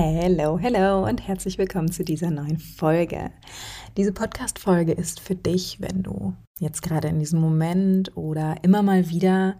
[0.00, 3.32] Hello, hello und herzlich willkommen zu dieser neuen Folge.
[3.96, 9.08] Diese Podcast-Folge ist für dich, wenn du jetzt gerade in diesem Moment oder immer mal
[9.08, 9.58] wieder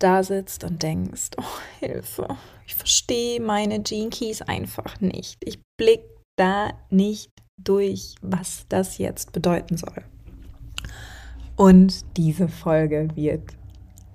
[0.00, 1.44] da sitzt und denkst, oh
[1.78, 2.26] Hilfe,
[2.66, 5.36] ich verstehe meine Gene Keys einfach nicht.
[5.44, 6.02] Ich blick
[6.34, 10.02] da nicht durch, was das jetzt bedeuten soll.
[11.54, 13.44] Und diese Folge wird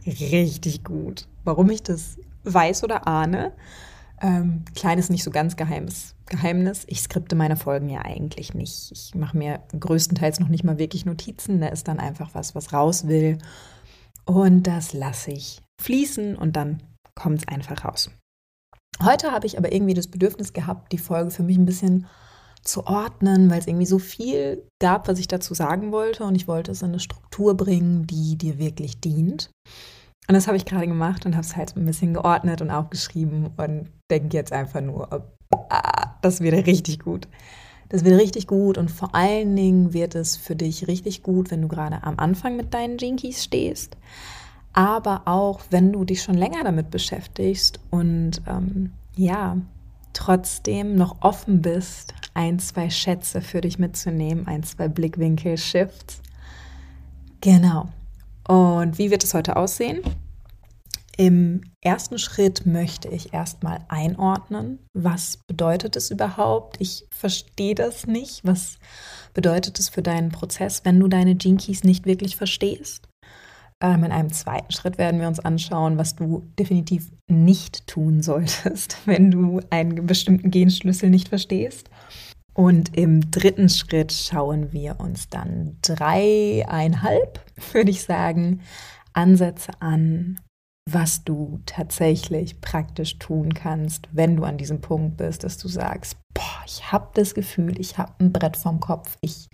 [0.06, 1.30] richtig gut.
[1.46, 3.54] Warum ich das weiß oder ahne,
[4.22, 6.84] ähm, kleines, nicht so ganz geheimes Geheimnis.
[6.88, 8.92] Ich skripte meine Folgen ja eigentlich nicht.
[8.92, 11.62] Ich mache mir größtenteils noch nicht mal wirklich Notizen.
[11.62, 13.38] Da ist dann einfach was, was raus will.
[14.26, 16.82] Und das lasse ich fließen und dann
[17.14, 18.10] kommt es einfach raus.
[19.04, 22.08] Heute habe ich aber irgendwie das Bedürfnis gehabt, die Folge für mich ein bisschen
[22.62, 26.24] zu ordnen, weil es irgendwie so viel gab, was ich dazu sagen wollte.
[26.24, 29.52] Und ich wollte es in eine Struktur bringen, die dir wirklich dient.
[30.28, 33.52] Und das habe ich gerade gemacht und habe es halt ein bisschen geordnet und aufgeschrieben
[33.58, 35.28] und denke jetzt einfach nur,
[35.70, 37.28] ah, das wird richtig gut.
[37.90, 41.62] Das wird richtig gut und vor allen Dingen wird es für dich richtig gut, wenn
[41.62, 43.96] du gerade am Anfang mit deinen Jinkies stehst,
[44.74, 49.58] aber auch wenn du dich schon länger damit beschäftigst und ähm, ja,
[50.14, 56.22] trotzdem noch offen bist, ein, zwei Schätze für dich mitzunehmen, ein, zwei Blickwinkel-Shifts.
[57.42, 57.90] Genau.
[58.48, 60.02] Und wie wird es heute aussehen?
[61.18, 66.76] Im ersten Schritt möchte ich erstmal einordnen, was bedeutet es überhaupt?
[66.80, 68.42] Ich verstehe das nicht.
[68.44, 68.80] Was
[69.34, 73.08] bedeutet es für deinen Prozess, wenn du deine Gene nicht wirklich verstehst?
[73.82, 78.98] Ähm, in einem zweiten Schritt werden wir uns anschauen, was du definitiv nicht tun solltest,
[79.06, 81.90] wenn du einen bestimmten Genschlüssel nicht verstehst.
[82.56, 87.40] Und im dritten Schritt schauen wir uns dann dreieinhalb,
[87.74, 88.62] würde ich sagen,
[89.14, 90.40] Ansätze an,
[90.90, 96.16] was du tatsächlich praktisch tun kannst, wenn du an diesem Punkt bist, dass du sagst,
[96.34, 99.50] boah, ich habe das Gefühl, ich habe ein Brett vorm Kopf, ich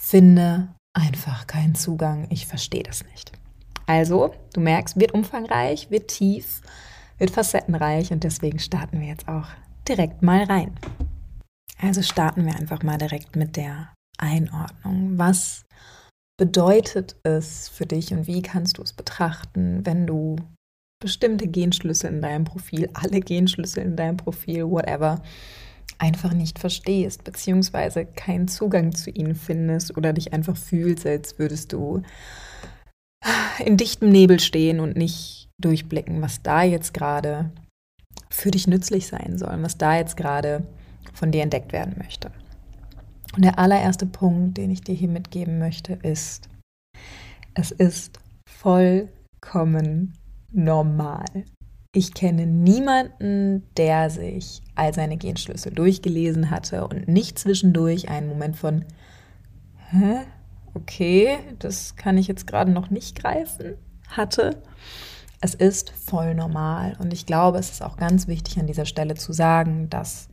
[0.00, 3.32] finde einfach keinen Zugang, ich verstehe das nicht.
[3.86, 6.62] Also, du merkst, wird umfangreich, wird tief,
[7.18, 9.48] wird facettenreich und deswegen starten wir jetzt auch
[9.86, 10.72] direkt mal rein.
[11.80, 15.18] Also starten wir einfach mal direkt mit der Einordnung.
[15.18, 15.64] Was
[16.38, 20.36] bedeutet es für dich und wie kannst du es betrachten, wenn du
[21.02, 25.22] bestimmte Genschlüssel in deinem Profil, alle Genschlüssel in deinem Profil, whatever,
[25.98, 31.72] einfach nicht verstehst, beziehungsweise keinen Zugang zu ihnen findest oder dich einfach fühlst, als würdest
[31.72, 32.02] du
[33.64, 37.50] in dichtem Nebel stehen und nicht durchblicken, was da jetzt gerade
[38.30, 40.66] für dich nützlich sein soll, was da jetzt gerade
[41.16, 42.30] von dir entdeckt werden möchte.
[43.34, 46.48] Und der allererste Punkt, den ich dir hier mitgeben möchte, ist,
[47.54, 50.14] es ist vollkommen
[50.52, 51.24] normal.
[51.92, 58.56] Ich kenne niemanden, der sich all seine Genschlüssel durchgelesen hatte und nicht zwischendurch einen Moment
[58.56, 58.84] von,
[59.90, 60.20] hä?
[60.74, 63.76] Okay, das kann ich jetzt gerade noch nicht greifen,
[64.08, 64.62] hatte.
[65.40, 69.14] Es ist voll normal und ich glaube, es ist auch ganz wichtig an dieser Stelle
[69.14, 70.28] zu sagen, dass,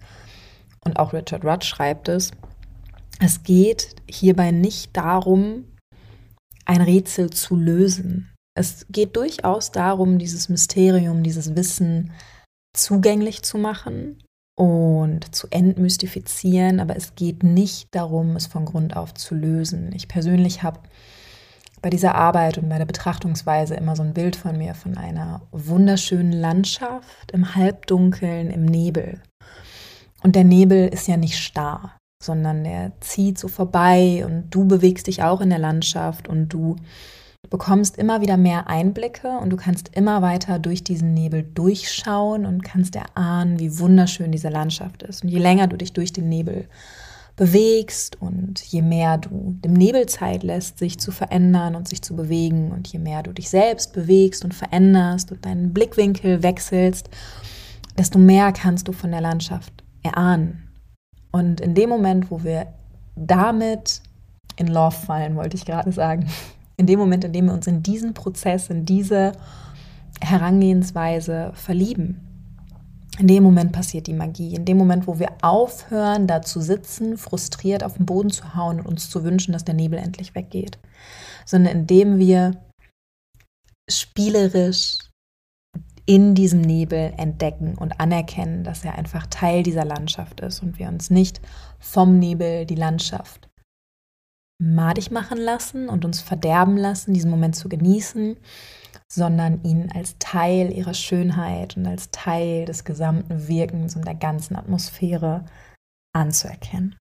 [0.85, 2.31] und auch Richard Rudd schreibt es,
[3.19, 5.65] es geht hierbei nicht darum,
[6.65, 8.33] ein Rätsel zu lösen.
[8.55, 12.11] Es geht durchaus darum, dieses Mysterium, dieses Wissen
[12.75, 14.19] zugänglich zu machen
[14.55, 19.91] und zu entmystifizieren, aber es geht nicht darum, es von Grund auf zu lösen.
[19.93, 20.79] Ich persönlich habe
[21.81, 25.41] bei dieser Arbeit und bei der Betrachtungsweise immer so ein Bild von mir von einer
[25.51, 29.21] wunderschönen Landschaft im Halbdunkeln, im Nebel.
[30.23, 31.91] Und der Nebel ist ja nicht starr
[32.23, 36.75] sondern der zieht so vorbei und du bewegst dich auch in der Landschaft und du
[37.49, 42.63] bekommst immer wieder mehr Einblicke und du kannst immer weiter durch diesen Nebel durchschauen und
[42.63, 45.23] kannst erahnen, wie wunderschön diese Landschaft ist.
[45.23, 46.67] Und je länger du dich durch den Nebel
[47.35, 52.15] bewegst und je mehr du dem Nebel Zeit lässt, sich zu verändern und sich zu
[52.15, 57.09] bewegen und je mehr du dich selbst bewegst und veränderst und deinen Blickwinkel wechselst,
[57.97, 60.63] desto mehr kannst du von der Landschaft erahnen
[61.33, 62.67] und in dem Moment, wo wir
[63.15, 64.01] damit
[64.55, 66.29] in Love fallen, wollte ich gerade sagen,
[66.77, 69.33] in dem Moment, in dem wir uns in diesen Prozess, in diese
[70.21, 72.21] Herangehensweise verlieben,
[73.19, 74.55] In dem Moment passiert die Magie.
[74.55, 78.79] In dem Moment, wo wir aufhören, da zu sitzen, frustriert auf den Boden zu hauen
[78.79, 80.79] und uns zu wünschen, dass der Nebel endlich weggeht.
[81.45, 82.57] Sondern indem wir
[83.89, 84.97] spielerisch
[86.05, 90.87] in diesem Nebel entdecken und anerkennen, dass er einfach Teil dieser Landschaft ist und wir
[90.89, 91.41] uns nicht
[91.79, 93.49] vom Nebel die Landschaft
[94.59, 98.37] madig machen lassen und uns verderben lassen, diesen Moment zu genießen,
[99.11, 104.55] sondern ihn als Teil ihrer Schönheit und als Teil des gesamten Wirkens und der ganzen
[104.55, 105.45] Atmosphäre
[106.13, 106.95] anzuerkennen.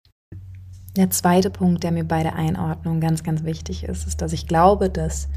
[0.96, 4.46] Der zweite Punkt, der mir bei der Einordnung ganz, ganz wichtig ist, ist, dass ich
[4.46, 5.28] glaube, dass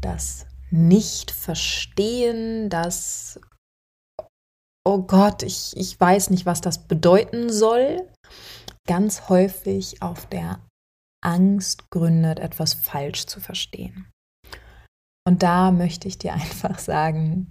[0.00, 3.38] das Nicht-Verstehen, das,
[4.84, 8.08] oh Gott, ich, ich weiß nicht, was das bedeuten soll,
[8.88, 10.58] ganz häufig auf der
[11.24, 14.10] Angst gründet, etwas falsch zu verstehen.
[15.26, 17.50] Und da möchte ich dir einfach sagen,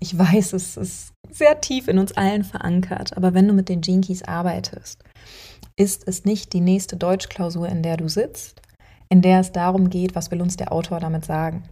[0.00, 3.82] ich weiß, es ist sehr tief in uns allen verankert, aber wenn du mit den
[3.82, 5.04] Keys arbeitest,
[5.76, 8.60] ist es nicht die nächste Deutschklausur, in der du sitzt,
[9.08, 11.62] in der es darum geht, was will uns der Autor damit sagen.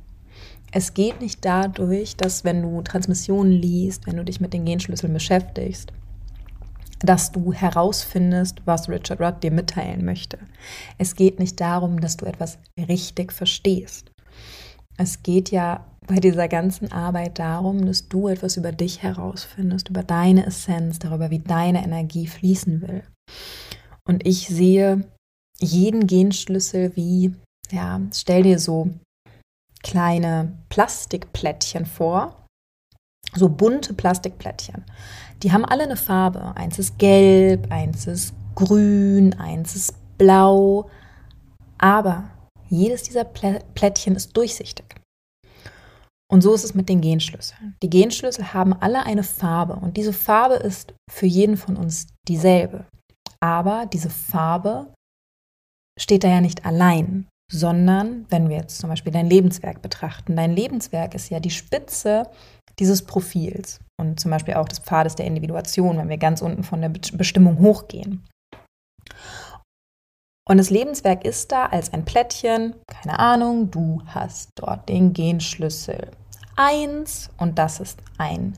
[0.72, 5.12] Es geht nicht dadurch, dass wenn du Transmissionen liest, wenn du dich mit den Genschlüsseln
[5.12, 5.92] beschäftigst,
[7.00, 10.38] dass du herausfindest, was Richard Rudd dir mitteilen möchte.
[10.98, 14.12] Es geht nicht darum, dass du etwas richtig verstehst.
[14.96, 20.02] Es geht ja bei dieser ganzen Arbeit darum, dass du etwas über dich herausfindest, über
[20.02, 23.02] deine Essenz, darüber, wie deine Energie fließen will.
[24.04, 25.04] Und ich sehe
[25.58, 27.34] jeden Genschlüssel wie,
[27.70, 28.90] ja, stell dir so
[29.82, 32.46] kleine Plastikplättchen vor,
[33.34, 34.84] so bunte Plastikplättchen.
[35.42, 36.56] Die haben alle eine Farbe.
[36.56, 40.90] Eins ist gelb, eins ist grün, eins ist blau.
[41.78, 42.30] Aber
[42.68, 44.96] jedes dieser Plättchen ist durchsichtig.
[46.30, 47.76] Und so ist es mit den Genschlüsseln.
[47.82, 52.86] Die Genschlüssel haben alle eine Farbe und diese Farbe ist für jeden von uns dieselbe.
[53.40, 54.92] Aber diese Farbe
[55.98, 60.52] steht da ja nicht allein, sondern wenn wir jetzt zum Beispiel dein Lebenswerk betrachten, dein
[60.52, 62.30] Lebenswerk ist ja die Spitze
[62.78, 66.80] dieses Profils und zum Beispiel auch des Pfades der Individuation, wenn wir ganz unten von
[66.80, 68.24] der Bestimmung hochgehen.
[70.48, 76.10] Und das Lebenswerk ist da als ein Plättchen, keine Ahnung, du hast dort den Genschlüssel
[76.56, 78.54] 1 und das ist ein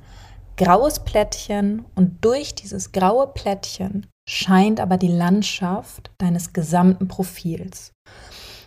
[0.56, 7.92] graues Plättchen und durch dieses graue Plättchen scheint aber die Landschaft deines gesamten Profils,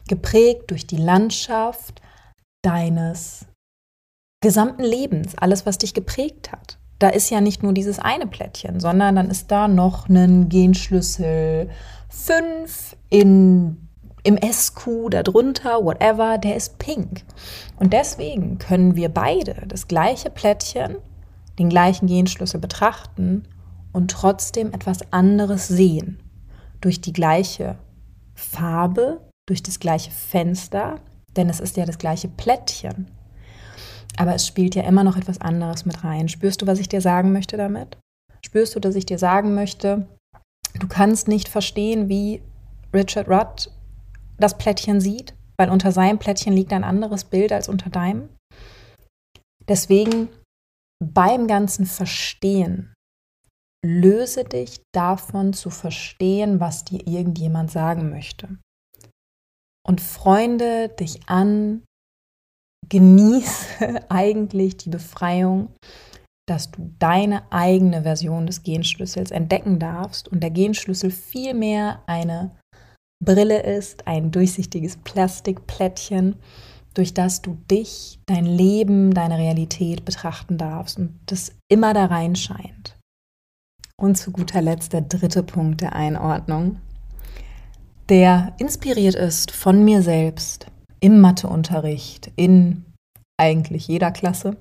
[0.08, 2.02] geprägt durch die Landschaft
[2.62, 3.46] deines
[4.42, 6.78] gesamten Lebens, alles, was dich geprägt hat.
[7.00, 11.70] Da ist ja nicht nur dieses eine Plättchen, sondern dann ist da noch ein Genschlüssel
[12.10, 13.90] 5 in,
[14.24, 17.24] im SQ darunter, whatever, der ist pink.
[17.78, 20.98] Und deswegen können wir beide das gleiche Plättchen,
[21.60, 23.48] den gleichen Genschlüssel betrachten
[23.92, 26.20] und trotzdem etwas anderes sehen.
[26.82, 27.78] Durch die gleiche
[28.36, 31.00] Farbe, durch das gleiche Fenster,
[31.36, 33.12] denn es ist ja das gleiche Plättchen.
[34.18, 36.30] Aber es spielt ja immer noch etwas anderes mit rein.
[36.30, 37.98] Spürst du, was ich dir sagen möchte damit?
[38.44, 40.08] Spürst du, dass ich dir sagen möchte,
[40.80, 42.42] du kannst nicht verstehen, wie
[42.94, 43.72] Richard Rudd
[44.38, 48.30] das Plättchen sieht, weil unter seinem Plättchen liegt ein anderes Bild als unter deinem?
[49.68, 50.30] Deswegen
[51.04, 52.94] beim ganzen Verstehen
[53.86, 58.58] löse dich davon zu verstehen, was dir irgendjemand sagen möchte.
[59.86, 61.84] Und freunde dich an
[62.90, 65.74] genieße eigentlich die Befreiung,
[66.48, 72.52] dass du deine eigene Version des Genschlüssels entdecken darfst und der Genschlüssel vielmehr eine
[73.24, 76.36] Brille ist, ein durchsichtiges Plastikplättchen,
[76.94, 82.98] durch das du dich, dein Leben, deine Realität betrachten darfst und das immer da reinscheint.
[83.98, 86.80] Und zu guter Letzt der dritte Punkt der Einordnung,
[88.10, 90.68] der inspiriert ist von mir selbst,
[91.00, 92.86] im Matheunterricht, in
[93.38, 94.58] eigentlich jeder Klasse.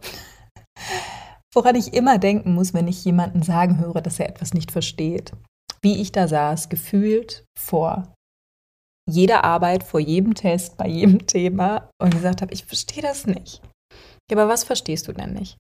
[1.55, 5.33] Woran ich immer denken muss, wenn ich jemanden sagen höre, dass er etwas nicht versteht.
[5.83, 8.13] Wie ich da saß, gefühlt vor
[9.09, 13.63] jeder Arbeit, vor jedem Test, bei jedem Thema und gesagt habe, ich verstehe das nicht.
[14.31, 15.59] Ja, aber was verstehst du denn nicht?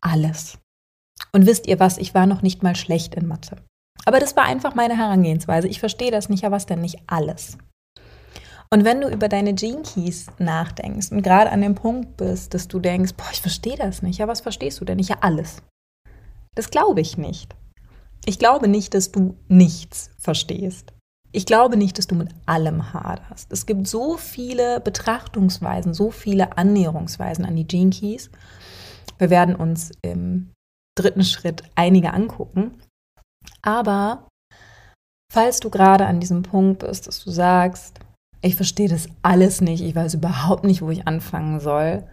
[0.00, 0.58] Alles.
[1.32, 3.56] Und wisst ihr was, ich war noch nicht mal schlecht in Mathe.
[4.04, 5.68] Aber das war einfach meine Herangehensweise.
[5.68, 7.58] Ich verstehe das nicht, ja was denn nicht alles?
[8.70, 12.66] Und wenn du über deine Gene Keys nachdenkst und gerade an dem Punkt bist, dass
[12.66, 15.10] du denkst, boah, ich verstehe das nicht, ja, was verstehst du denn nicht?
[15.10, 15.62] Ja, alles.
[16.54, 17.54] Das glaube ich nicht.
[18.26, 20.92] Ich glaube nicht, dass du nichts verstehst.
[21.30, 23.52] Ich glaube nicht, dass du mit allem haderst.
[23.52, 28.30] Es gibt so viele Betrachtungsweisen, so viele Annäherungsweisen an die Gene Keys.
[29.18, 30.50] Wir werden uns im
[30.96, 32.80] dritten Schritt einige angucken.
[33.62, 34.28] Aber
[35.32, 38.00] falls du gerade an diesem Punkt bist, dass du sagst,
[38.42, 42.06] ich verstehe das alles nicht, ich weiß überhaupt nicht, wo ich anfangen soll,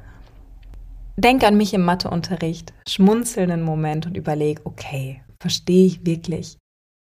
[1.17, 6.57] denk an mich im Matheunterricht, schmunzel einen Moment und überleg, okay, verstehe ich wirklich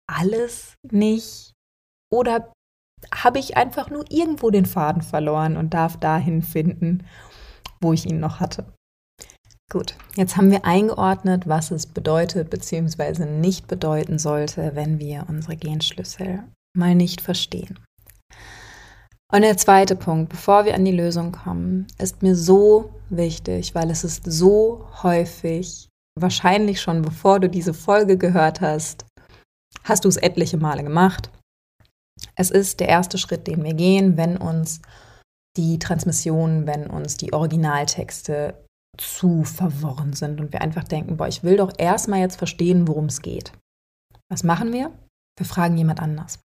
[0.07, 1.53] alles nicht?
[2.11, 2.51] Oder
[3.13, 7.05] habe ich einfach nur irgendwo den Faden verloren und darf dahin finden,
[7.81, 8.65] wo ich ihn noch hatte?
[9.71, 13.25] Gut, jetzt haben wir eingeordnet, was es bedeutet bzw.
[13.25, 16.43] nicht bedeuten sollte, wenn wir unsere Genschlüssel
[16.77, 17.79] mal nicht verstehen.
[19.33, 23.89] Und der zweite Punkt, bevor wir an die Lösung kommen, ist mir so wichtig, weil
[23.89, 29.05] es ist so häufig, wahrscheinlich schon bevor du diese Folge gehört hast,
[29.83, 31.31] hast du es etliche Male gemacht.
[32.35, 34.79] Es ist der erste Schritt, den wir gehen, wenn uns
[35.57, 38.64] die Transmissionen, wenn uns die Originaltexte
[38.97, 43.05] zu verworren sind und wir einfach denken, boah, ich will doch erstmal jetzt verstehen, worum
[43.05, 43.51] es geht.
[44.29, 44.91] Was machen wir?
[45.37, 46.39] Wir fragen jemand anders.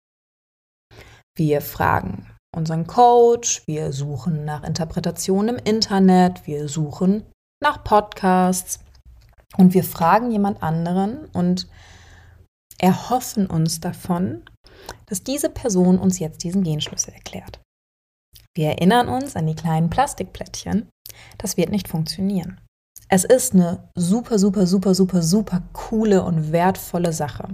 [1.37, 7.23] Wir fragen unseren Coach, wir suchen nach Interpretationen im Internet, wir suchen
[7.61, 8.79] nach Podcasts
[9.57, 11.67] und wir fragen jemand anderen und
[12.79, 14.43] erhoffen uns davon,
[15.05, 17.61] dass diese Person uns jetzt diesen Genschlüssel erklärt.
[18.59, 20.89] Wir erinnern uns an die kleinen Plastikplättchen.
[21.37, 22.59] Das wird nicht funktionieren.
[23.07, 27.47] Es ist eine super, super, super, super, super coole und wertvolle Sache,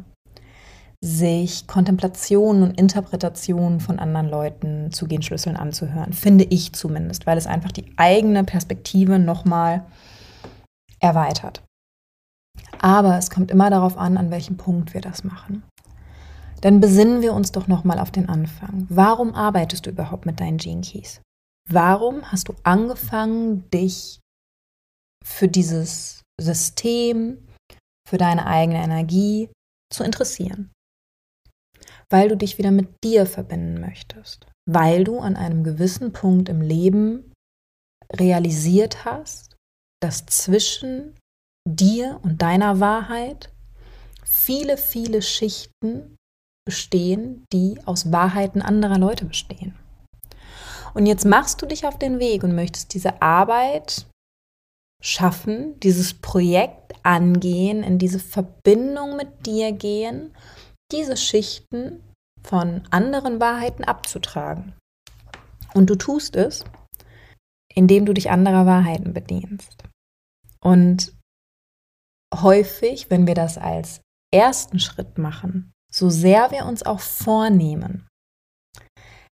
[1.01, 6.11] sich Kontemplationen und Interpretationen von anderen Leuten zu Genschlüsseln anzuhören.
[6.11, 9.85] Finde ich zumindest, weil es einfach die eigene Perspektive nochmal
[10.99, 11.61] erweitert.
[12.79, 15.61] Aber es kommt immer darauf an, an welchem Punkt wir das machen.
[16.65, 18.87] Dann besinnen wir uns doch nochmal auf den Anfang.
[18.89, 21.21] Warum arbeitest du überhaupt mit deinen Gene Keys?
[21.69, 24.19] Warum hast du angefangen, dich
[25.23, 27.47] für dieses System,
[28.09, 29.51] für deine eigene Energie
[29.93, 30.71] zu interessieren?
[32.09, 34.47] Weil du dich wieder mit dir verbinden möchtest.
[34.67, 37.31] Weil du an einem gewissen Punkt im Leben
[38.11, 39.55] realisiert hast,
[40.01, 41.15] dass zwischen
[41.69, 43.53] dir und deiner Wahrheit
[44.23, 46.14] viele, viele Schichten
[46.65, 49.75] bestehen, die aus Wahrheiten anderer Leute bestehen.
[50.93, 54.07] Und jetzt machst du dich auf den Weg und möchtest diese Arbeit
[55.01, 60.33] schaffen, dieses Projekt angehen, in diese Verbindung mit dir gehen,
[60.91, 62.01] diese Schichten
[62.41, 64.73] von anderen Wahrheiten abzutragen.
[65.73, 66.63] Und du tust es,
[67.73, 69.83] indem du dich anderer Wahrheiten bedienst.
[70.61, 71.13] Und
[72.33, 74.01] häufig, wenn wir das als
[74.33, 78.07] ersten Schritt machen, so sehr wir uns auch vornehmen,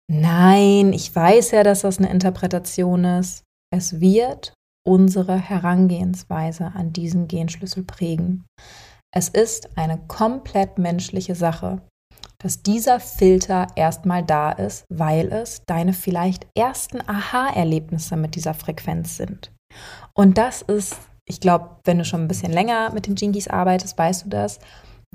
[0.09, 4.53] nein, ich weiß ja, dass das eine Interpretation ist, es wird
[4.85, 8.45] unsere Herangehensweise an diesen Genschlüssel prägen.
[9.13, 11.81] Es ist eine komplett menschliche Sache,
[12.39, 19.17] dass dieser Filter erstmal da ist, weil es deine vielleicht ersten Aha-Erlebnisse mit dieser Frequenz
[19.17, 19.51] sind.
[20.13, 20.97] Und das ist
[21.29, 24.59] ich glaube, wenn du schon ein bisschen länger mit den Jinkies arbeitest, weißt du das.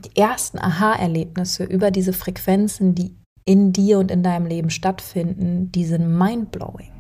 [0.01, 5.85] Die ersten Aha-Erlebnisse über diese Frequenzen, die in dir und in deinem Leben stattfinden, die
[5.85, 6.93] sind mindblowing.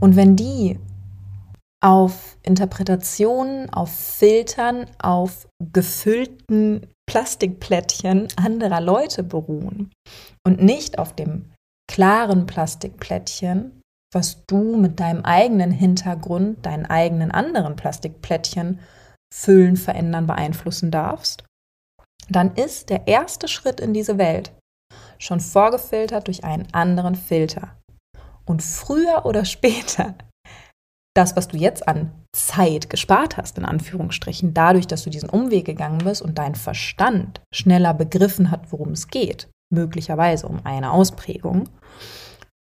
[0.00, 0.78] Und wenn die
[1.82, 9.92] auf Interpretationen, auf Filtern, auf gefüllten Plastikplättchen anderer Leute beruhen
[10.44, 11.52] und nicht auf dem
[11.88, 13.80] klaren Plastikplättchen,
[14.12, 18.80] was du mit deinem eigenen Hintergrund, deinen eigenen anderen Plastikplättchen
[19.32, 21.44] füllen, verändern, beeinflussen darfst,
[22.28, 24.52] dann ist der erste Schritt in diese Welt
[25.18, 27.76] schon vorgefiltert durch einen anderen Filter.
[28.44, 30.14] Und früher oder später,
[31.14, 35.64] das, was du jetzt an Zeit gespart hast, in Anführungsstrichen, dadurch, dass du diesen Umweg
[35.64, 41.68] gegangen bist und dein Verstand schneller begriffen hat, worum es geht, möglicherweise um eine Ausprägung,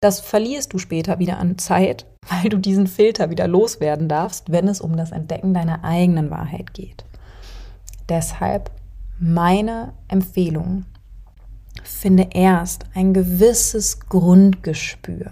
[0.02, 4.68] das verlierst du später wieder an Zeit, weil du diesen Filter wieder loswerden darfst, wenn
[4.68, 7.04] es um das Entdecken deiner eigenen Wahrheit geht.
[8.08, 8.72] Deshalb
[9.20, 10.86] meine Empfehlung,
[11.84, 15.32] finde erst ein gewisses Grundgespür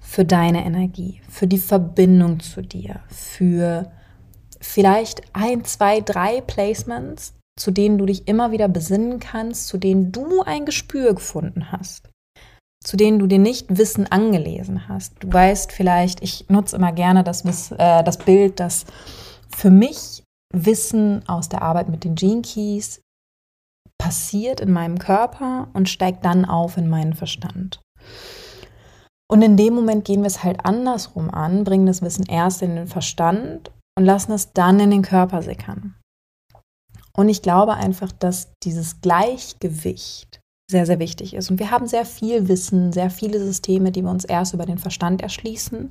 [0.00, 3.90] für deine Energie, für die Verbindung zu dir, für
[4.60, 10.12] vielleicht ein, zwei, drei Placements, zu denen du dich immer wieder besinnen kannst, zu denen
[10.12, 12.08] du ein Gespür gefunden hast
[12.84, 15.14] zu denen du dir nicht Wissen angelesen hast.
[15.20, 18.86] Du weißt vielleicht, ich nutze immer gerne das, äh, das Bild, dass
[19.54, 20.17] für mich
[20.52, 23.02] Wissen aus der Arbeit mit den Gene Keys
[23.98, 27.80] passiert in meinem Körper und steigt dann auf in meinen Verstand.
[29.30, 32.76] Und in dem Moment gehen wir es halt andersrum an, bringen das Wissen erst in
[32.76, 35.94] den Verstand und lassen es dann in den Körper sickern.
[37.14, 40.40] Und ich glaube einfach, dass dieses Gleichgewicht
[40.70, 41.50] sehr, sehr wichtig ist.
[41.50, 44.78] Und wir haben sehr viel Wissen, sehr viele Systeme, die wir uns erst über den
[44.78, 45.90] Verstand erschließen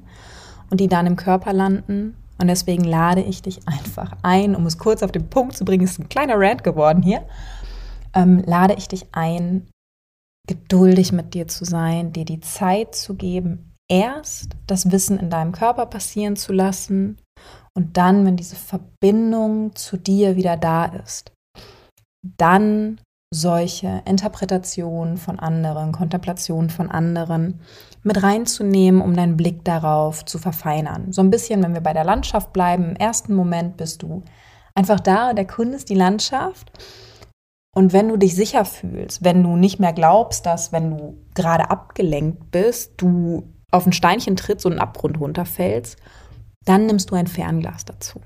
[0.69, 2.15] und die dann im Körper landen.
[2.39, 5.83] Und deswegen lade ich dich einfach ein, um es kurz auf den Punkt zu bringen,
[5.83, 7.27] ist ein kleiner Rant geworden hier,
[8.13, 9.67] ähm, lade ich dich ein,
[10.47, 15.51] geduldig mit dir zu sein, dir die Zeit zu geben, erst das Wissen in deinem
[15.51, 17.17] Körper passieren zu lassen
[17.75, 21.31] und dann, wenn diese Verbindung zu dir wieder da ist,
[22.37, 22.99] dann
[23.31, 27.59] solche Interpretationen von anderen, Kontemplationen von anderen
[28.03, 31.11] mit reinzunehmen, um deinen Blick darauf zu verfeinern.
[31.11, 34.23] So ein bisschen, wenn wir bei der Landschaft bleiben, im ersten Moment bist du
[34.75, 36.71] einfach da und erkundest die Landschaft.
[37.75, 41.69] Und wenn du dich sicher fühlst, wenn du nicht mehr glaubst, dass, wenn du gerade
[41.69, 45.97] abgelenkt bist, du auf ein Steinchen trittst und einen Abgrund runterfällst
[46.67, 48.21] dann nimmst du ein Fernglas dazu.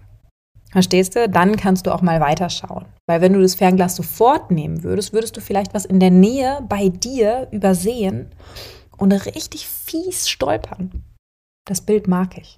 [0.71, 1.27] Verstehst du?
[1.27, 2.85] Dann kannst du auch mal weiterschauen.
[3.07, 6.65] Weil wenn du das Fernglas sofort nehmen würdest, würdest du vielleicht was in der Nähe
[6.67, 8.31] bei dir übersehen
[8.97, 11.03] und richtig fies stolpern.
[11.67, 12.57] Das Bild mag ich.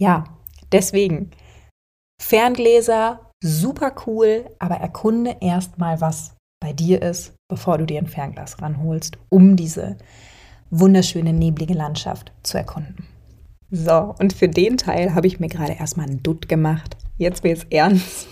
[0.00, 0.24] Ja,
[0.70, 1.32] deswegen.
[2.20, 8.06] Ferngläser, super cool, aber erkunde erst mal, was bei dir ist, bevor du dir ein
[8.06, 9.96] Fernglas ranholst, um diese
[10.70, 13.08] wunderschöne, neblige Landschaft zu erkunden.
[13.74, 16.94] So, und für den Teil habe ich mir gerade erstmal einen Dutt gemacht.
[17.16, 18.28] Jetzt wird es ernst.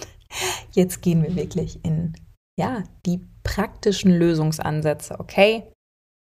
[0.73, 2.13] Jetzt gehen wir wirklich in,
[2.59, 5.19] ja, die praktischen Lösungsansätze.
[5.19, 5.63] Okay,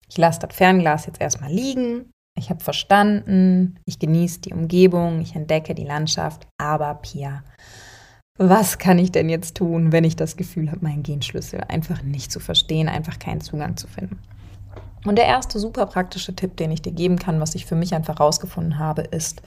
[0.09, 2.11] ich lasse das Fernglas jetzt erstmal liegen.
[2.38, 6.49] Ich habe verstanden, ich genieße die Umgebung, ich entdecke die Landschaft.
[6.59, 7.45] Aber Pia,
[8.38, 12.33] was kann ich denn jetzt tun, wenn ich das Gefühl habe, meinen Genschlüssel einfach nicht
[12.33, 14.19] zu verstehen, einfach keinen Zugang zu finden?
[15.04, 17.94] Und der erste super praktische Tipp, den ich dir geben kann, was ich für mich
[17.94, 19.42] einfach rausgefunden habe, ist,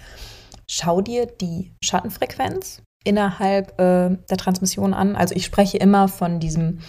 [0.69, 5.15] schau dir die Schattenfrequenz innerhalb äh, der Transmission an.
[5.15, 6.79] Also ich spreche immer von diesem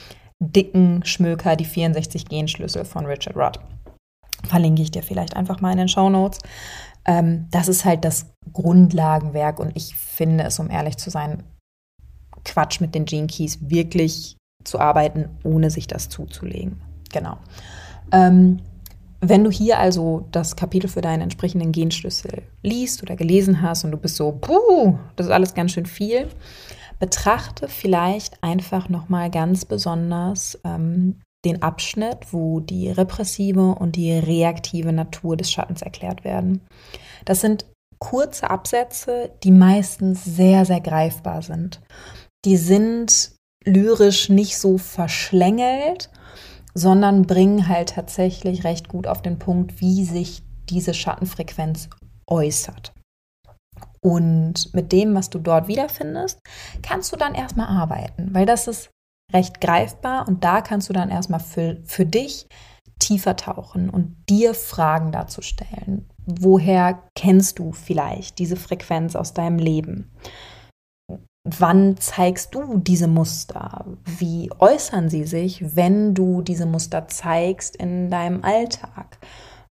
[0.40, 3.60] dicken Schmöker, die 64 Genschlüssel von Richard Rudd.
[4.44, 6.40] Verlinke ich dir vielleicht einfach mal in den Show Notes.
[7.04, 11.44] Ähm, das ist halt das Grundlagenwerk und ich finde es, um ehrlich zu sein,
[12.44, 16.80] Quatsch mit den Gene Keys wirklich zu arbeiten, ohne sich das zuzulegen.
[17.12, 17.38] Genau.
[18.12, 18.60] Ähm,
[19.20, 23.90] wenn du hier also das Kapitel für deinen entsprechenden Genschlüssel liest oder gelesen hast und
[23.90, 26.28] du bist so, puh, das ist alles ganz schön viel,
[26.98, 34.92] betrachte vielleicht einfach nochmal ganz besonders ähm, den Abschnitt, wo die repressive und die reaktive
[34.92, 36.60] Natur des Schattens erklärt werden.
[37.24, 37.66] Das sind
[37.98, 41.80] kurze Absätze, die meistens sehr, sehr greifbar sind.
[42.44, 43.32] Die sind
[43.64, 46.10] lyrisch nicht so verschlängelt,
[46.76, 51.88] sondern bringen halt tatsächlich recht gut auf den Punkt, wie sich diese Schattenfrequenz
[52.26, 52.92] äußert.
[54.00, 56.38] Und mit dem, was du dort wiederfindest,
[56.82, 58.90] kannst du dann erstmal arbeiten, weil das ist
[59.32, 62.46] recht greifbar und da kannst du dann erstmal für, für dich
[62.98, 66.08] tiefer tauchen und dir Fragen dazu stellen.
[66.26, 70.12] Woher kennst du vielleicht diese Frequenz aus deinem Leben?
[71.48, 73.86] Wann zeigst du diese Muster?
[74.04, 79.18] Wie äußern sie sich, wenn du diese Muster zeigst in deinem Alltag?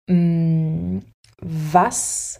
[0.08, 1.00] Mm,
[1.40, 2.38] was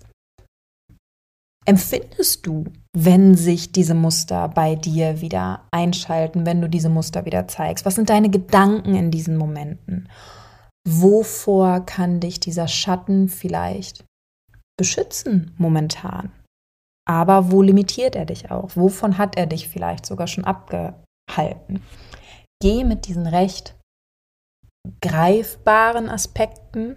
[1.67, 2.67] empfindest du,
[2.97, 7.85] wenn sich diese Muster bei dir wieder einschalten, wenn du diese Muster wieder zeigst?
[7.85, 10.09] Was sind deine Gedanken in diesen Momenten?
[10.87, 14.05] Wovor kann dich dieser Schatten vielleicht
[14.77, 16.31] beschützen momentan?
[17.07, 18.77] Aber wo limitiert er dich auch?
[18.77, 21.83] Wovon hat er dich vielleicht sogar schon abgehalten?
[22.63, 23.77] Geh mit diesen recht
[25.01, 26.97] greifbaren Aspekten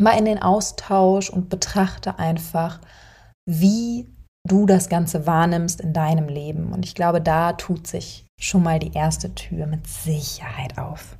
[0.00, 2.80] mal in den Austausch und betrachte einfach,
[3.46, 4.06] wie
[4.46, 6.72] du das Ganze wahrnimmst in deinem Leben.
[6.72, 11.18] Und ich glaube, da tut sich schon mal die erste Tür mit Sicherheit auf.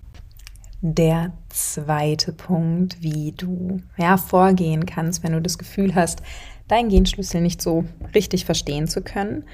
[0.81, 6.23] Der zweite Punkt, wie du ja, vorgehen kannst, wenn du das Gefühl hast,
[6.68, 9.44] deinen Genschlüssel nicht so richtig verstehen zu können.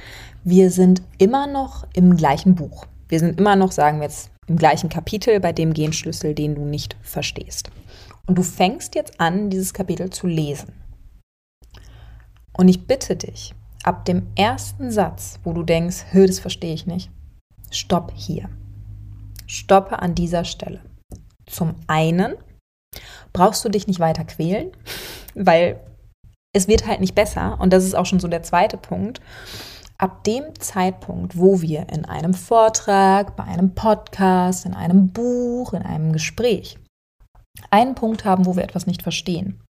[0.42, 2.86] Wir sind immer noch im gleichen Buch.
[3.08, 6.64] Wir sind immer noch, sagen wir jetzt, im gleichen Kapitel bei dem Genschlüssel, den du
[6.64, 7.70] nicht verstehst.
[8.26, 10.72] Und du fängst jetzt an, dieses Kapitel zu lesen.
[12.56, 16.86] Und ich bitte dich, ab dem ersten Satz, wo du denkst, hör, das verstehe ich
[16.86, 17.10] nicht,
[17.70, 18.48] stopp hier.
[19.46, 20.80] Stoppe an dieser Stelle.
[21.46, 22.34] Zum einen
[23.32, 24.70] brauchst du dich nicht weiter quälen,
[25.34, 25.80] weil
[26.54, 27.58] es wird halt nicht besser.
[27.60, 29.20] Und das ist auch schon so der zweite Punkt.
[29.98, 35.82] Ab dem Zeitpunkt, wo wir in einem Vortrag, bei einem Podcast, in einem Buch, in
[35.82, 36.78] einem Gespräch
[37.70, 39.62] einen Punkt haben, wo wir etwas nicht verstehen,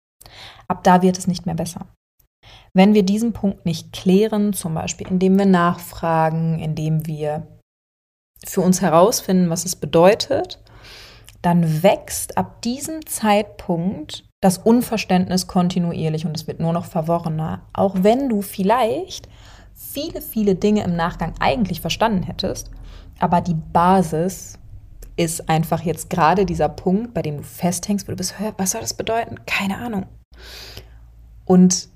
[0.68, 1.88] ab da wird es nicht mehr besser.
[2.74, 7.48] Wenn wir diesen Punkt nicht klären, zum Beispiel indem wir nachfragen, indem wir
[8.46, 10.62] für uns herausfinden, was es bedeutet,
[11.42, 17.62] dann wächst ab diesem Zeitpunkt das Unverständnis kontinuierlich und es wird nur noch verworrener.
[17.72, 19.30] Auch wenn du vielleicht
[19.74, 22.70] viele, viele Dinge im Nachgang eigentlich verstanden hättest,
[23.20, 24.60] aber die Basis
[25.16, 28.82] ist einfach jetzt gerade dieser Punkt, bei dem du festhängst, wo du bist, was soll
[28.82, 29.38] das bedeuten?
[29.46, 30.08] Keine Ahnung.
[31.46, 31.88] Und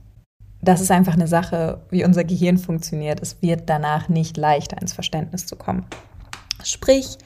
[0.62, 3.21] das ist einfach eine Sache, wie unser Gehirn funktioniert.
[3.21, 5.86] Es wird danach nicht leichter ins Verständnis zu kommen.
[6.63, 7.17] Sprich,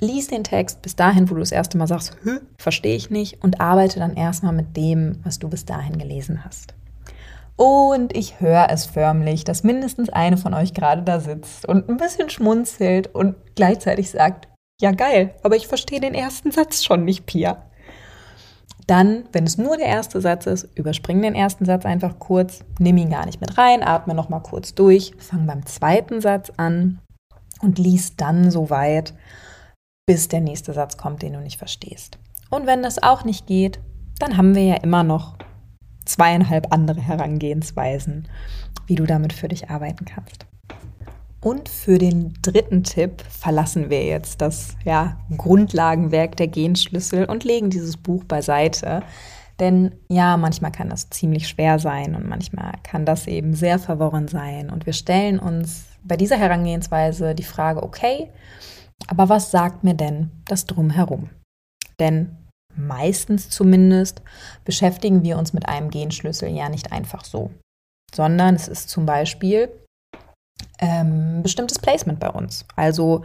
[0.00, 2.16] lies den Text bis dahin, wo du das erste Mal sagst,
[2.58, 6.74] verstehe ich nicht, und arbeite dann erstmal mit dem, was du bis dahin gelesen hast.
[7.56, 11.96] Und ich höre es förmlich, dass mindestens eine von euch gerade da sitzt und ein
[11.96, 17.24] bisschen schmunzelt und gleichzeitig sagt, ja geil, aber ich verstehe den ersten Satz schon nicht,
[17.24, 17.62] Pia.
[18.86, 22.98] Dann, wenn es nur der erste Satz ist, überspring den ersten Satz einfach kurz, nimm
[22.98, 27.00] ihn gar nicht mit rein, atme nochmal kurz durch, fang beim zweiten Satz an
[27.62, 29.14] und lies dann so weit,
[30.06, 32.18] bis der nächste Satz kommt, den du nicht verstehst.
[32.48, 33.80] Und wenn das auch nicht geht,
[34.20, 35.36] dann haben wir ja immer noch
[36.04, 38.28] zweieinhalb andere Herangehensweisen,
[38.86, 40.46] wie du damit für dich arbeiten kannst.
[41.40, 47.70] Und für den dritten Tipp verlassen wir jetzt das ja, Grundlagenwerk der Genschlüssel und legen
[47.70, 49.02] dieses Buch beiseite.
[49.58, 54.28] Denn ja, manchmal kann das ziemlich schwer sein und manchmal kann das eben sehr verworren
[54.28, 54.70] sein.
[54.70, 58.28] Und wir stellen uns bei dieser Herangehensweise die Frage, okay,
[59.06, 61.30] aber was sagt mir denn das drumherum?
[61.98, 62.36] Denn
[62.74, 64.22] meistens zumindest
[64.64, 67.50] beschäftigen wir uns mit einem Genschlüssel ja nicht einfach so,
[68.14, 69.70] sondern es ist zum Beispiel
[70.78, 72.64] ähm, bestimmtes Placement bei uns.
[72.76, 73.24] Also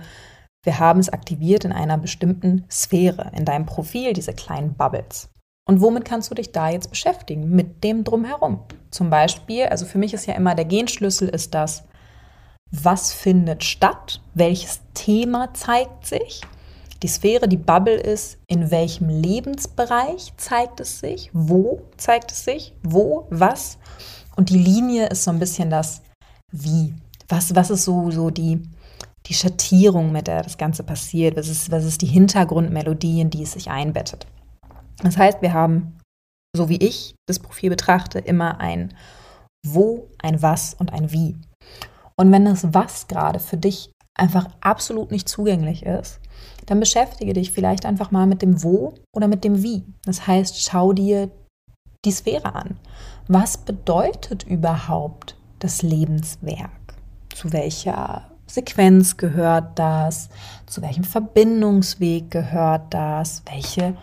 [0.64, 5.30] wir haben es aktiviert in einer bestimmten Sphäre, in deinem Profil, diese kleinen Bubbles.
[5.68, 7.50] Und womit kannst du dich da jetzt beschäftigen?
[7.50, 8.64] Mit dem drumherum.
[8.90, 11.84] Zum Beispiel, also für mich ist ja immer der Genschlüssel ist das,
[12.72, 16.42] was findet statt, welches Thema zeigt sich.
[17.04, 22.74] Die Sphäre, die Bubble ist, in welchem Lebensbereich zeigt es sich, wo zeigt es sich,
[22.84, 23.78] wo, was.
[24.36, 26.02] Und die Linie ist so ein bisschen das
[26.52, 26.94] Wie
[27.32, 28.62] was, was ist so, so die,
[29.26, 31.38] die Schattierung, mit der das Ganze passiert?
[31.38, 34.28] Was ist, was ist die Hintergrundmelodie, in die es sich einbettet?
[35.02, 35.98] Das heißt, wir haben,
[36.56, 38.94] so wie ich das Profil betrachte, immer ein
[39.66, 41.38] Wo, ein Was und ein Wie.
[42.22, 46.20] Und wenn das Was gerade für dich einfach absolut nicht zugänglich ist,
[46.68, 49.84] dann beschäftige dich vielleicht einfach mal mit dem Wo oder mit dem Wie.
[50.06, 51.30] Das heißt, schau dir
[52.06, 52.78] die Sphäre an.
[53.28, 56.72] Was bedeutet überhaupt das Lebenswerk?
[57.42, 60.30] zu welcher Sequenz gehört das,
[60.66, 63.96] zu welchem Verbindungsweg gehört das, welche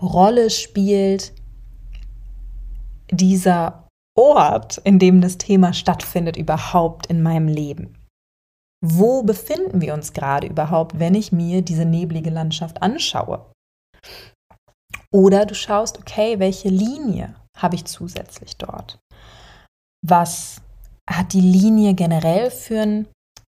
[0.00, 1.32] Rolle spielt
[3.10, 3.81] dieser
[4.22, 7.98] Ort, in dem das Thema stattfindet, überhaupt in meinem Leben.
[8.84, 13.50] Wo befinden wir uns gerade überhaupt, wenn ich mir diese neblige Landschaft anschaue?
[15.12, 18.98] Oder du schaust, okay, welche Linie habe ich zusätzlich dort?
[20.06, 20.60] Was
[21.10, 23.08] hat die Linie generell für einen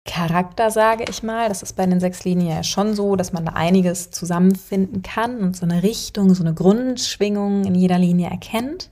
[0.08, 1.50] Charakter, sage ich mal.
[1.50, 5.40] Das ist bei den sechs Linien ja schon so, dass man da einiges zusammenfinden kann
[5.40, 8.92] und so eine Richtung, so eine Grundschwingung in jeder Linie erkennt.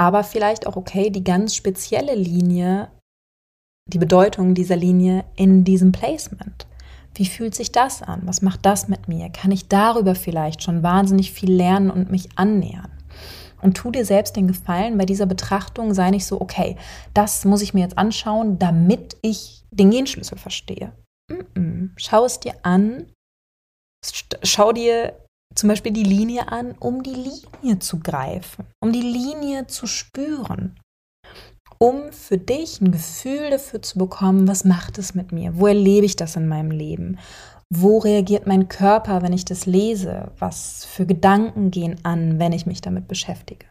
[0.00, 2.90] Aber vielleicht auch, okay, die ganz spezielle Linie,
[3.86, 6.66] die Bedeutung dieser Linie in diesem Placement.
[7.14, 8.22] Wie fühlt sich das an?
[8.24, 9.28] Was macht das mit mir?
[9.28, 12.90] Kann ich darüber vielleicht schon wahnsinnig viel lernen und mich annähern?
[13.60, 16.78] Und tu dir selbst den Gefallen, bei dieser Betrachtung sei nicht so, okay,
[17.12, 20.92] das muss ich mir jetzt anschauen, damit ich den Genschlüssel verstehe.
[21.96, 23.04] Schau es dir an,
[24.42, 25.19] schau dir
[25.54, 27.14] zum Beispiel die Linie an, um die
[27.62, 30.78] Linie zu greifen, um die Linie zu spüren,
[31.78, 36.06] um für dich ein Gefühl dafür zu bekommen, was macht es mit mir, wo erlebe
[36.06, 37.18] ich das in meinem Leben,
[37.72, 40.32] wo reagiert mein Körper, wenn ich das lese?
[40.38, 43.66] Was für Gedanken gehen an, wenn ich mich damit beschäftige?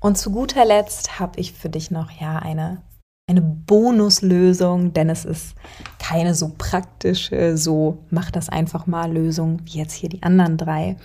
[0.00, 2.82] Und zu guter Letzt habe ich für dich noch ja eine,
[3.28, 5.54] eine Bonuslösung, denn es ist
[5.98, 10.96] keine so praktische, so mach das einfach mal Lösung wie jetzt hier die anderen drei.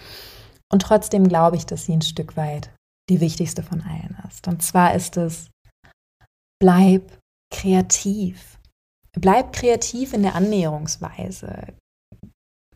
[0.71, 2.71] Und trotzdem glaube ich, dass sie ein Stück weit
[3.09, 4.47] die wichtigste von allen ist.
[4.47, 5.51] Und zwar ist es,
[6.59, 7.19] bleib
[7.51, 8.57] kreativ.
[9.19, 11.73] Bleib kreativ in der Annäherungsweise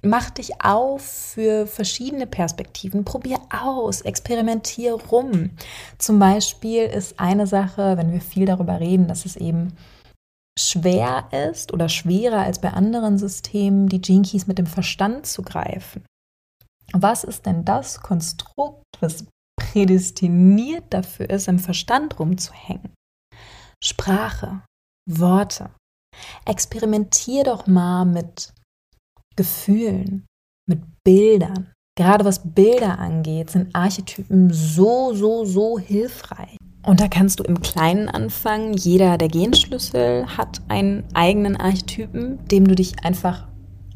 [0.02, 5.52] mach dich auf für verschiedene Perspektiven, probier aus, experimentier rum.
[5.98, 9.76] Zum Beispiel ist eine Sache, wenn wir viel darüber reden, dass es eben
[10.60, 16.04] schwer ist oder schwerer als bei anderen Systemen, die Keys mit dem Verstand zu greifen.
[16.94, 19.26] Was ist denn das Konstrukt, was
[19.58, 22.94] prädestiniert dafür ist, im Verstand rumzuhängen.
[23.84, 24.62] Sprache,
[25.10, 25.72] Worte.
[26.46, 28.54] Experimentier doch mal mit
[29.38, 30.26] Gefühlen,
[30.68, 31.72] mit Bildern.
[31.98, 36.58] Gerade was Bilder angeht, sind Archetypen so, so, so hilfreich.
[36.86, 38.74] Und da kannst du im Kleinen anfangen.
[38.74, 43.48] Jeder der Genschlüssel hat einen eigenen Archetypen, dem du dich einfach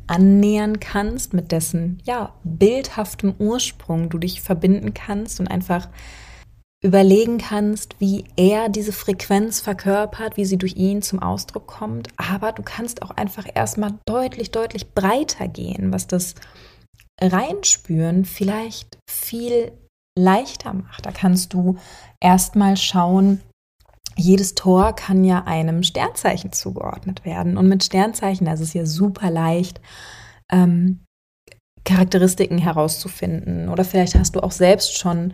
[0.07, 5.87] annähern kannst, mit dessen ja, bildhaftem Ursprung du dich verbinden kannst und einfach
[6.83, 12.07] überlegen kannst, wie er diese Frequenz verkörpert, wie sie durch ihn zum Ausdruck kommt.
[12.17, 16.33] Aber du kannst auch einfach erstmal deutlich, deutlich breiter gehen, was das
[17.21, 19.71] Reinspüren vielleicht viel
[20.17, 21.05] leichter macht.
[21.05, 21.77] Da kannst du
[22.19, 23.41] erstmal schauen,
[24.17, 27.57] jedes Tor kann ja einem Sternzeichen zugeordnet werden.
[27.57, 29.79] Und mit Sternzeichen, das ist ja super leicht,
[30.51, 31.03] ähm,
[31.83, 33.69] Charakteristiken herauszufinden.
[33.69, 35.33] Oder vielleicht hast du auch selbst schon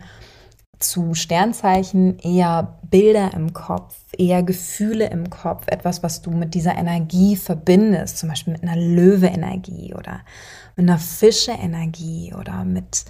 [0.78, 6.76] zu Sternzeichen eher Bilder im Kopf, eher Gefühle im Kopf, etwas, was du mit dieser
[6.76, 10.20] Energie verbindest, zum Beispiel mit einer Löwe-Energie oder
[10.76, 13.04] mit einer Fische-Energie oder mit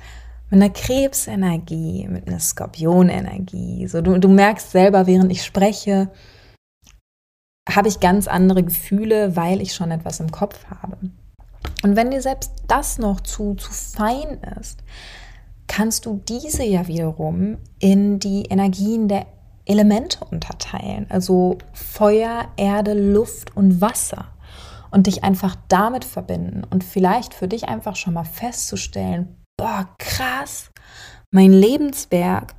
[0.51, 3.87] mit einer Krebsenergie, mit einer Skorpionenergie.
[3.87, 6.11] So, du, du merkst selber, während ich spreche,
[7.69, 10.97] habe ich ganz andere Gefühle, weil ich schon etwas im Kopf habe.
[11.83, 14.83] Und wenn dir selbst das noch zu, zu fein ist,
[15.69, 19.27] kannst du diese ja wiederum in die Energien der
[19.65, 21.07] Elemente unterteilen.
[21.11, 24.33] Also Feuer, Erde, Luft und Wasser.
[24.91, 30.71] Und dich einfach damit verbinden und vielleicht für dich einfach schon mal festzustellen, boah, krass,
[31.31, 32.55] mein Lebenswerk,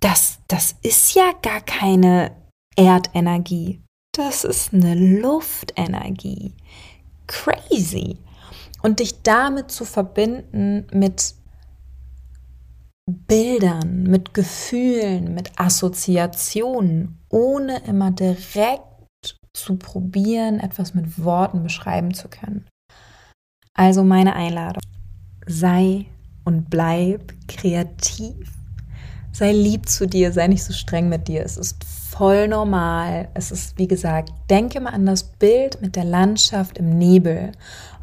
[0.00, 2.32] das, das ist ja gar keine
[2.74, 3.80] Erdenergie.
[4.12, 6.54] Das ist eine Luftenergie.
[7.28, 8.18] Crazy.
[8.82, 11.36] Und dich damit zu verbinden mit
[13.12, 18.82] Bildern, mit Gefühlen, mit Assoziationen, ohne immer direkt
[19.54, 22.66] zu probieren, etwas mit Worten beschreiben zu können.
[23.74, 24.82] Also meine Einladung
[25.46, 26.06] sei
[26.44, 28.52] und bleib kreativ.
[29.32, 31.42] Sei lieb zu dir, sei nicht so streng mit dir.
[31.42, 33.28] Es ist voll normal.
[33.32, 37.52] Es ist, wie gesagt, denke mal an das Bild mit der Landschaft im Nebel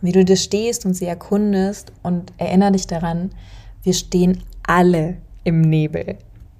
[0.01, 3.29] und wie du da stehst und sie erkundest und erinnere dich daran,
[3.83, 6.17] wir stehen alle im Nebel.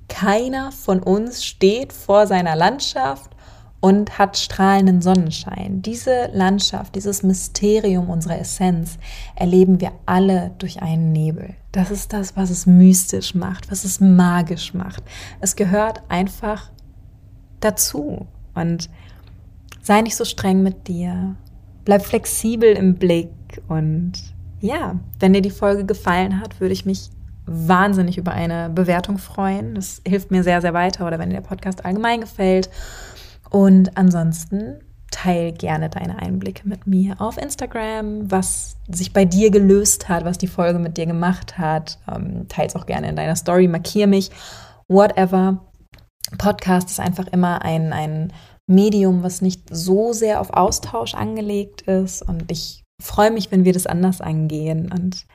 [0.07, 3.29] Keiner von uns steht vor seiner Landschaft
[3.81, 5.83] und hat strahlenden Sonnenschein.
[5.83, 8.97] Diese Landschaft, dieses Mysterium unserer Essenz
[9.35, 11.53] erleben wir alle durch einen Nebel.
[11.71, 15.03] Das ist das, was es mystisch macht, was es magisch macht.
[15.39, 16.71] Es gehört einfach
[17.59, 18.25] dazu.
[18.55, 18.89] Und
[19.83, 21.35] sei nicht so streng mit dir.
[21.85, 23.29] Bleib flexibel im Blick.
[23.67, 24.13] Und
[24.61, 27.11] ja, wenn dir die Folge gefallen hat, würde ich mich
[27.49, 29.75] wahnsinnig über eine Bewertung freuen.
[29.75, 31.07] Das hilft mir sehr, sehr weiter.
[31.07, 32.69] Oder wenn dir der Podcast allgemein gefällt
[33.49, 34.79] und ansonsten
[35.11, 40.37] teil gerne deine Einblicke mit mir auf Instagram, was sich bei dir gelöst hat, was
[40.37, 41.97] die Folge mit dir gemacht hat.
[42.11, 44.29] Ähm, es auch gerne in deiner Story, markier mich,
[44.87, 45.65] whatever.
[46.37, 48.33] Podcast ist einfach immer ein, ein
[48.67, 52.21] Medium, was nicht so sehr auf Austausch angelegt ist.
[52.21, 55.25] Und ich freue mich, wenn wir das anders angehen und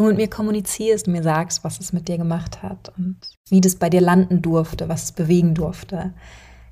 [0.00, 3.16] du mit mir kommunizierst, mir sagst, was es mit dir gemacht hat und
[3.48, 6.12] wie das bei dir landen durfte, was es bewegen durfte.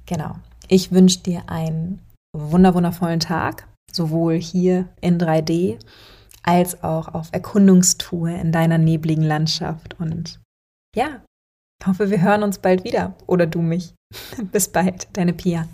[0.07, 0.37] Genau.
[0.69, 2.01] Ich wünsche dir einen
[2.37, 5.79] wunderwundervollen Tag, sowohl hier in 3D
[6.43, 9.97] als auch auf Erkundungstour in deiner nebligen Landschaft.
[9.99, 10.41] Und
[10.95, 11.23] ja,
[11.87, 13.95] hoffe, wir hören uns bald wieder oder du mich.
[14.53, 15.69] Bis bald, deine Pia.